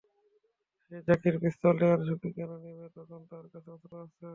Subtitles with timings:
[0.83, 4.25] সে জ্যাকির পিস্তল নেয়ার ঝুঁকি কেন নেবে যখন তার কাছে অস্ত্র আছে?